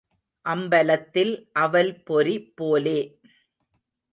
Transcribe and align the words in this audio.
அம்பலத்தில் 0.45 1.33
அவல்பொரி 1.59 2.35
போலே. 2.55 2.99